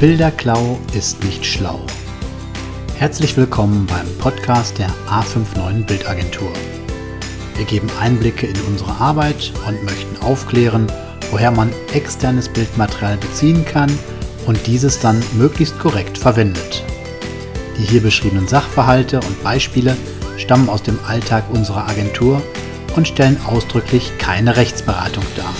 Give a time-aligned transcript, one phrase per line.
[0.00, 1.80] Bilderklau ist nicht schlau.
[2.98, 6.52] Herzlich willkommen beim Podcast der A59 Bildagentur.
[7.56, 10.86] Wir geben Einblicke in unsere Arbeit und möchten aufklären,
[11.32, 13.90] woher man externes Bildmaterial beziehen kann
[14.46, 16.84] und dieses dann möglichst korrekt verwendet.
[17.76, 19.96] Die hier beschriebenen Sachverhalte und Beispiele
[20.36, 22.40] stammen aus dem Alltag unserer Agentur
[22.94, 25.52] und stellen ausdrücklich keine Rechtsberatung dar.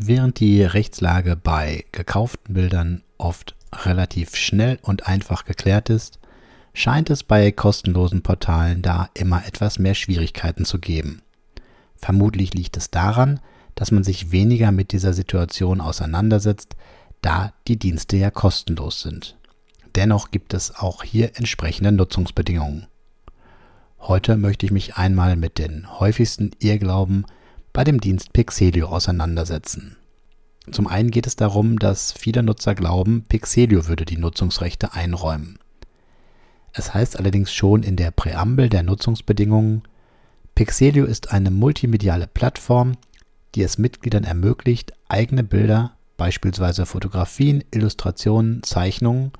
[0.00, 6.20] Während die Rechtslage bei gekauften Bildern oft relativ schnell und einfach geklärt ist,
[6.72, 11.22] scheint es bei kostenlosen Portalen da immer etwas mehr Schwierigkeiten zu geben.
[11.96, 13.40] Vermutlich liegt es daran,
[13.74, 16.76] dass man sich weniger mit dieser Situation auseinandersetzt,
[17.20, 19.36] da die Dienste ja kostenlos sind.
[19.96, 22.86] Dennoch gibt es auch hier entsprechende Nutzungsbedingungen.
[23.98, 27.26] Heute möchte ich mich einmal mit den häufigsten Irrglauben
[27.72, 29.96] bei dem Dienst Pixelio auseinandersetzen.
[30.70, 35.58] Zum einen geht es darum, dass viele Nutzer glauben, Pixelio würde die Nutzungsrechte einräumen.
[36.72, 39.82] Es heißt allerdings schon in der Präambel der Nutzungsbedingungen,
[40.54, 42.96] Pixelio ist eine multimediale Plattform,
[43.54, 49.32] die es Mitgliedern ermöglicht, eigene Bilder, beispielsweise Fotografien, Illustrationen, Zeichnungen,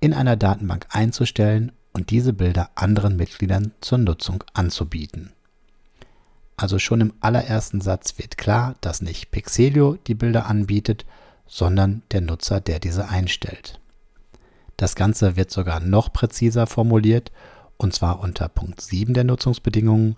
[0.00, 5.32] in einer Datenbank einzustellen und diese Bilder anderen Mitgliedern zur Nutzung anzubieten.
[6.58, 11.06] Also schon im allerersten Satz wird klar, dass nicht Pixelio die Bilder anbietet,
[11.46, 13.80] sondern der Nutzer, der diese einstellt.
[14.76, 17.30] Das Ganze wird sogar noch präziser formuliert,
[17.76, 20.16] und zwar unter Punkt 7 der Nutzungsbedingungen.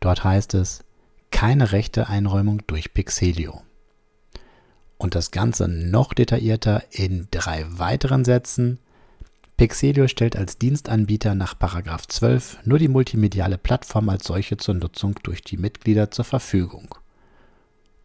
[0.00, 0.82] Dort heißt es,
[1.30, 3.60] keine rechte Einräumung durch Pixelio.
[4.96, 8.78] Und das Ganze noch detaillierter in drei weiteren Sätzen.
[9.62, 15.40] Pixelio stellt als Dienstanbieter nach 12 nur die multimediale Plattform als solche zur Nutzung durch
[15.40, 16.96] die Mitglieder zur Verfügung.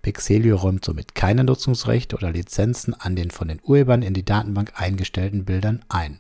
[0.04, 4.74] Pixelio räumt somit keine Nutzungsrechte oder Lizenzen an den von den Urhebern in die Datenbank
[4.76, 6.20] eingestellten Bildern ein.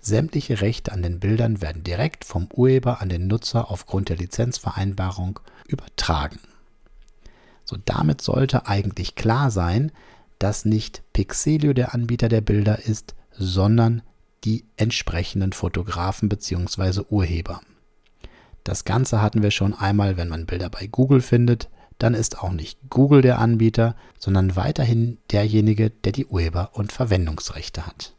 [0.00, 5.38] Sämtliche Rechte an den Bildern werden direkt vom Urheber an den Nutzer aufgrund der Lizenzvereinbarung
[5.68, 6.40] übertragen.
[7.64, 9.92] So damit sollte eigentlich klar sein,
[10.40, 14.02] dass nicht Pixelio der Anbieter der Bilder ist, sondern
[14.44, 17.02] die entsprechenden Fotografen bzw.
[17.08, 17.60] Urheber.
[18.64, 22.52] Das Ganze hatten wir schon einmal, wenn man Bilder bei Google findet, dann ist auch
[22.52, 28.14] nicht Google der Anbieter, sondern weiterhin derjenige, der die Urheber- und Verwendungsrechte hat.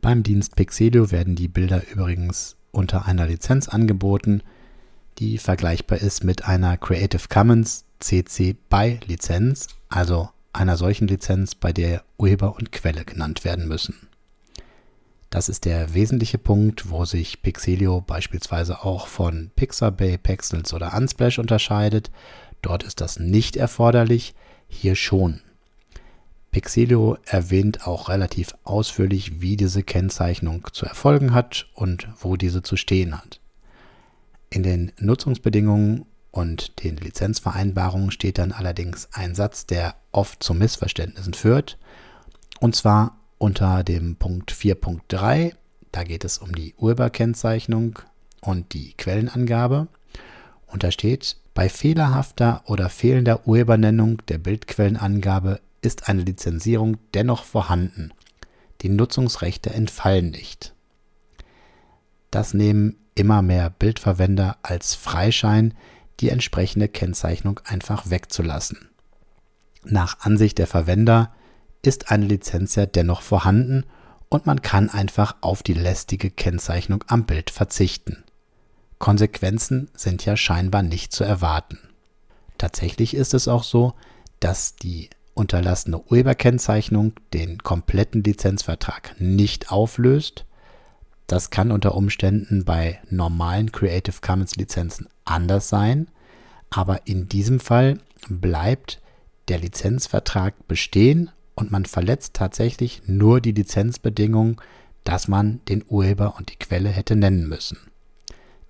[0.00, 4.42] Beim Dienst Pixelio werden die Bilder übrigens unter einer Lizenz angeboten,
[5.18, 11.72] die vergleichbar ist mit einer Creative Commons CC BY Lizenz, also einer solchen Lizenz, bei
[11.72, 14.05] der Urheber und Quelle genannt werden müssen.
[15.36, 21.38] Das ist der wesentliche Punkt, wo sich Pixelio beispielsweise auch von Pixabay, Pexels oder Unsplash
[21.38, 22.10] unterscheidet.
[22.62, 24.34] Dort ist das nicht erforderlich,
[24.66, 25.42] hier schon.
[26.52, 32.78] Pixelio erwähnt auch relativ ausführlich, wie diese Kennzeichnung zu erfolgen hat und wo diese zu
[32.78, 33.38] stehen hat.
[34.48, 41.34] In den Nutzungsbedingungen und den Lizenzvereinbarungen steht dann allerdings ein Satz, der oft zu Missverständnissen
[41.34, 41.76] führt.
[42.58, 45.54] Und zwar unter dem Punkt 4.3.
[45.92, 47.98] Da geht es um die Urheberkennzeichnung
[48.40, 49.88] und die Quellenangabe.
[50.66, 58.12] Und da steht, bei fehlerhafter oder fehlender Urhebernennung der Bildquellenangabe ist eine Lizenzierung dennoch vorhanden.
[58.82, 60.74] Die Nutzungsrechte entfallen nicht.
[62.30, 65.74] Das nehmen immer mehr Bildverwender als Freischein,
[66.20, 68.90] die entsprechende Kennzeichnung einfach wegzulassen.
[69.84, 71.32] Nach Ansicht der Verwender
[71.86, 73.84] ist eine Lizenz ja dennoch vorhanden
[74.28, 78.24] und man kann einfach auf die lästige Kennzeichnung am Bild verzichten.
[78.98, 81.78] Konsequenzen sind ja scheinbar nicht zu erwarten.
[82.58, 83.94] Tatsächlich ist es auch so,
[84.40, 90.46] dass die unterlassene Urheberkennzeichnung den kompletten Lizenzvertrag nicht auflöst.
[91.26, 96.08] Das kann unter Umständen bei normalen Creative Commons Lizenzen anders sein,
[96.70, 97.98] aber in diesem Fall
[98.28, 99.00] bleibt
[99.48, 104.60] der Lizenzvertrag bestehen und man verletzt tatsächlich nur die Lizenzbedingung,
[105.02, 107.78] dass man den Urheber und die Quelle hätte nennen müssen.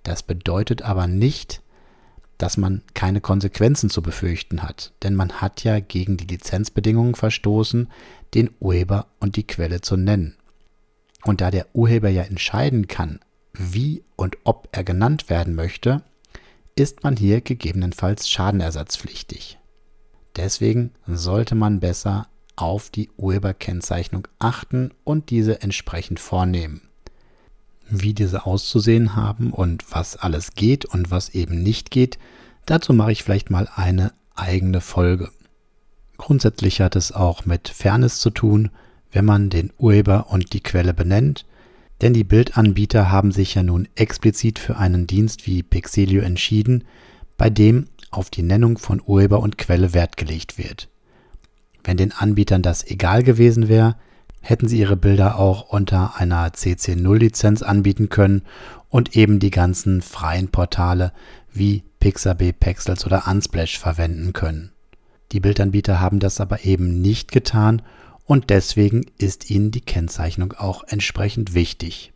[0.03, 1.61] Das bedeutet aber nicht,
[2.37, 7.89] dass man keine Konsequenzen zu befürchten hat, denn man hat ja gegen die Lizenzbedingungen verstoßen,
[8.33, 10.35] den Urheber und die Quelle zu nennen.
[11.23, 13.19] Und da der Urheber ja entscheiden kann,
[13.53, 16.03] wie und ob er genannt werden möchte,
[16.75, 19.57] ist man hier gegebenenfalls schadenersatzpflichtig.
[20.35, 26.81] Deswegen sollte man besser auf die Urheberkennzeichnung achten und diese entsprechend vornehmen.
[27.89, 32.19] Wie diese auszusehen haben und was alles geht und was eben nicht geht,
[32.65, 35.31] dazu mache ich vielleicht mal eine eigene Folge.
[36.17, 38.71] Grundsätzlich hat es auch mit Fairness zu tun,
[39.11, 41.45] wenn man den Urheber und die Quelle benennt,
[42.01, 46.83] denn die Bildanbieter haben sich ja nun explizit für einen Dienst wie Pixelio entschieden,
[47.37, 50.89] bei dem auf die Nennung von Urheber und Quelle Wert gelegt wird.
[51.87, 53.95] Wenn den Anbietern das egal gewesen wäre,
[54.41, 58.41] hätten sie ihre Bilder auch unter einer CC0-Lizenz anbieten können
[58.89, 61.13] und eben die ganzen freien Portale
[61.53, 64.73] wie Pixabay, Pexels oder Unsplash verwenden können.
[65.31, 67.81] Die Bildanbieter haben das aber eben nicht getan
[68.25, 72.11] und deswegen ist ihnen die Kennzeichnung auch entsprechend wichtig.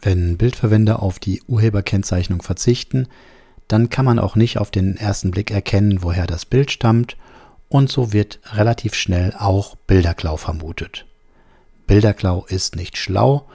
[0.00, 3.08] Wenn Bildverwender auf die Urheberkennzeichnung verzichten,
[3.66, 7.16] dann kann man auch nicht auf den ersten Blick erkennen, woher das Bild stammt
[7.70, 11.06] und so wird relativ schnell auch Bilderklau vermutet.
[11.86, 13.48] Bilderklau ist nicht schlau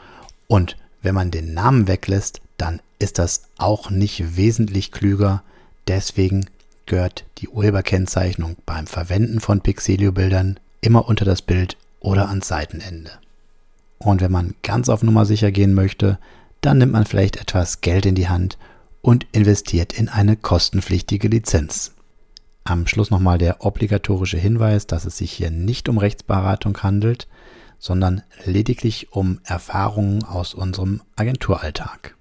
[0.47, 5.43] und wenn man den Namen weglässt, dann ist das auch nicht wesentlich klüger.
[5.87, 6.47] Deswegen
[6.85, 13.11] gehört die Urheberkennzeichnung beim Verwenden von Pixelio-Bildern immer unter das Bild oder ans Seitenende.
[13.97, 16.17] Und wenn man ganz auf Nummer sicher gehen möchte,
[16.61, 18.57] dann nimmt man vielleicht etwas Geld in die Hand
[19.01, 21.94] und investiert in eine kostenpflichtige Lizenz.
[22.65, 27.27] Am Schluss nochmal der obligatorische Hinweis, dass es sich hier nicht um Rechtsberatung handelt
[27.85, 32.15] sondern lediglich um Erfahrungen aus unserem Agenturalltag.